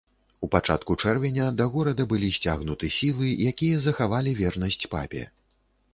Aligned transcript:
У 0.45 0.47
пачатку 0.53 0.95
чэрвеня 1.05 1.49
да 1.59 1.67
горада 1.75 2.07
былі 2.13 2.29
сцягнуты 2.37 2.91
сілы, 2.97 3.29
якія 3.53 3.77
захавалі 3.87 4.31
вернасць 4.45 4.89
папе. 4.95 5.23